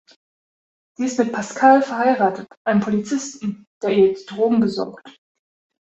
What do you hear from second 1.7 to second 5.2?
verheiratet, einem Polizisten, der ihr die Drogen besorgt.